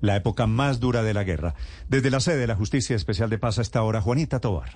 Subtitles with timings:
[0.00, 1.54] la época más dura de la guerra.
[1.88, 4.70] Desde la sede de la Justicia Especial de Paz a esta hora, Juanita Tobar.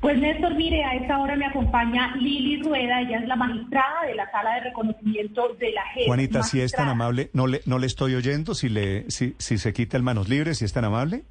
[0.00, 4.14] Pues Néstor, mire, a esta hora me acompaña Lili Rueda, ella es la magistrada de
[4.14, 6.06] la sala de reconocimiento de la JEP.
[6.06, 9.58] Juanita, si es tan amable, no le, no le estoy oyendo, si, le, si, si
[9.58, 11.24] se quita el manos libres, si es tan amable.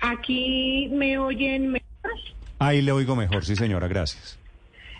[0.00, 1.86] Aquí me oyen mejor.
[2.58, 4.39] Ahí le oigo mejor, sí señora, gracias.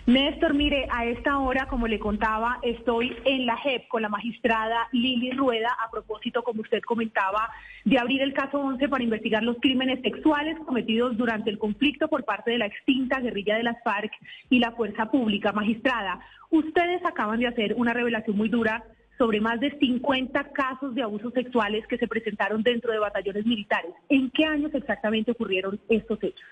[0.07, 4.87] Néstor, mire, a esta hora, como le contaba, estoy en la JEP con la magistrada
[4.91, 7.51] Lili Rueda a propósito, como usted comentaba,
[7.85, 12.25] de abrir el caso 11 para investigar los crímenes sexuales cometidos durante el conflicto por
[12.25, 14.11] parte de la extinta guerrilla de las FARC
[14.49, 15.51] y la fuerza pública.
[15.51, 18.83] Magistrada, ustedes acaban de hacer una revelación muy dura
[19.19, 23.91] sobre más de 50 casos de abusos sexuales que se presentaron dentro de batallones militares.
[24.09, 26.47] ¿En qué años exactamente ocurrieron estos hechos?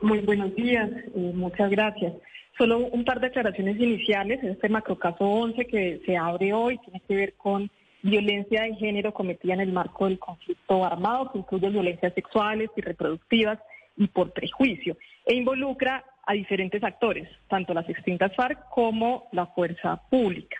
[0.00, 2.14] Muy buenos días, eh, muchas gracias.
[2.58, 4.42] Solo un par de aclaraciones iniciales.
[4.42, 7.70] Este macrocaso 11 que se abre hoy tiene que ver con
[8.02, 12.80] violencia de género cometida en el marco del conflicto armado, que incluye violencias sexuales y
[12.80, 13.60] reproductivas
[13.96, 20.02] y por prejuicio, e involucra a diferentes actores, tanto las extintas FARC como la fuerza
[20.10, 20.56] pública.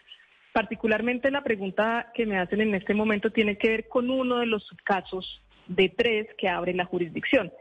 [0.53, 4.47] Particularmente la pregunta que me hacen en este momento tiene que ver con uno de
[4.47, 7.53] los subcasos de tres que abre la jurisdicción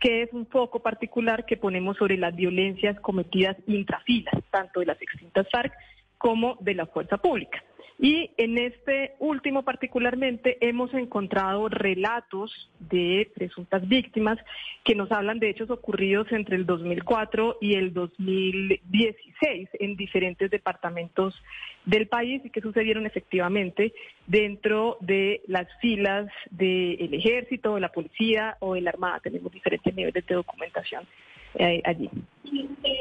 [0.00, 5.00] que es un foco particular que ponemos sobre las violencias cometidas intrafilas, tanto de las
[5.00, 5.72] extintas FARC
[6.18, 7.62] como de la fuerza pública.
[7.98, 14.38] Y en este último particularmente hemos encontrado relatos de presuntas víctimas
[14.84, 21.42] que nos hablan de hechos ocurridos entre el 2004 y el 2016 en diferentes departamentos
[21.86, 23.94] del país y que sucedieron efectivamente
[24.26, 29.20] dentro de las filas del ejército, de la policía o de la armada.
[29.20, 31.06] Tenemos diferentes niveles de documentación
[31.54, 32.10] eh, allí.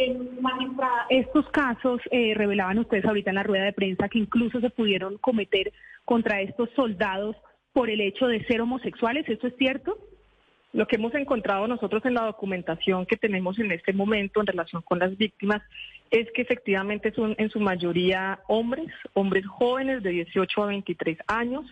[0.06, 0.17] Eh,
[1.09, 5.17] estos casos eh, revelaban ustedes ahorita en la rueda de prensa que incluso se pudieron
[5.17, 7.36] cometer contra estos soldados
[7.73, 9.28] por el hecho de ser homosexuales.
[9.28, 9.98] ¿Eso es cierto?
[10.73, 14.81] Lo que hemos encontrado nosotros en la documentación que tenemos en este momento en relación
[14.81, 15.61] con las víctimas
[16.11, 21.66] es que efectivamente son en su mayoría hombres, hombres jóvenes de 18 a 23 años,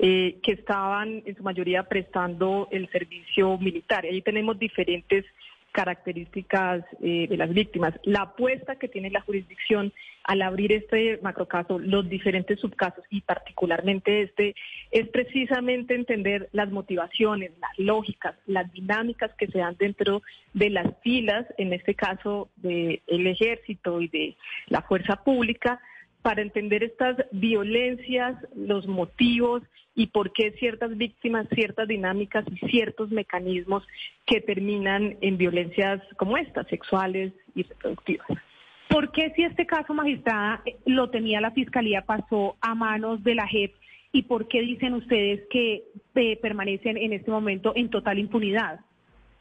[0.00, 4.04] eh, que estaban en su mayoría prestando el servicio militar.
[4.04, 5.24] Ahí tenemos diferentes
[5.72, 7.94] características eh, de las víctimas.
[8.04, 9.92] La apuesta que tiene la jurisdicción
[10.24, 14.54] al abrir este macrocaso, los diferentes subcasos y particularmente este,
[14.90, 20.22] es precisamente entender las motivaciones, las lógicas, las dinámicas que se dan dentro
[20.52, 24.36] de las filas, en este caso del ejército y de
[24.68, 25.80] la fuerza pública,
[26.22, 29.62] para entender estas violencias, los motivos
[29.94, 33.86] y por qué ciertas víctimas, ciertas dinámicas y ciertos mecanismos
[34.26, 38.26] que terminan en violencias como estas, sexuales y reproductivas.
[38.88, 43.46] ¿Por qué si este caso, magistrada, lo tenía la Fiscalía, pasó a manos de la
[43.46, 43.74] JEP
[44.12, 45.84] y por qué dicen ustedes que
[46.16, 48.80] eh, permanecen en este momento en total impunidad?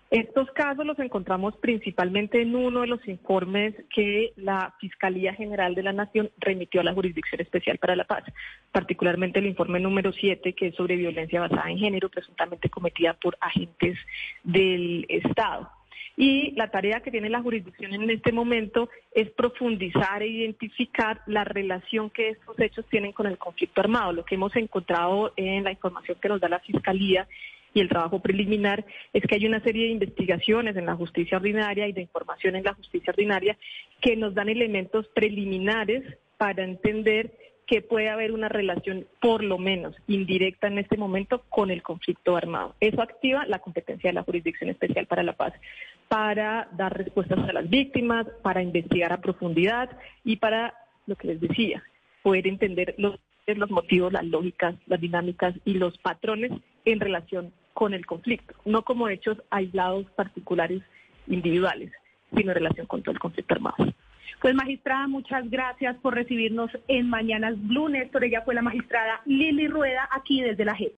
[0.09, 5.83] Estos casos los encontramos principalmente en uno de los informes que la Fiscalía General de
[5.83, 8.23] la Nación remitió a la Jurisdicción Especial para la Paz,
[8.71, 13.37] particularmente el informe número 7, que es sobre violencia basada en género, presuntamente cometida por
[13.39, 13.99] agentes
[14.43, 15.69] del Estado.
[16.17, 21.43] Y la tarea que tiene la jurisdicción en este momento es profundizar e identificar la
[21.43, 24.11] relación que estos hechos tienen con el conflicto armado.
[24.11, 27.27] Lo que hemos encontrado en la información que nos da la Fiscalía
[27.73, 31.87] y el trabajo preliminar es que hay una serie de investigaciones en la justicia ordinaria
[31.87, 33.57] y de información en la justicia ordinaria
[34.01, 36.03] que nos dan elementos preliminares
[36.37, 37.31] para entender
[37.69, 42.35] que puede haber una relación, por lo menos indirecta en este momento, con el conflicto
[42.35, 42.73] armado.
[42.79, 45.53] Eso activa la competencia de la Jurisdicción Especial para la Paz
[46.07, 49.91] para dar respuestas a las víctimas, para investigar a profundidad
[50.23, 50.73] y para,
[51.05, 51.83] lo que les decía,
[52.23, 53.19] poder entender los
[53.57, 56.51] los motivos, las lógicas, las dinámicas y los patrones
[56.85, 60.81] en relación con el conflicto, no como hechos aislados particulares
[61.27, 61.91] individuales,
[62.35, 63.93] sino en relación con todo el conflicto armado.
[64.41, 67.89] Pues magistrada, muchas gracias por recibirnos en Mañanas Blue.
[67.89, 70.87] Néstor, ella fue la magistrada Lili Rueda aquí desde la JEP.